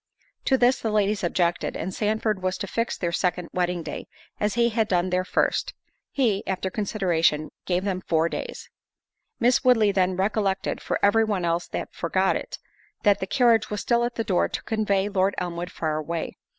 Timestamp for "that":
13.03-13.19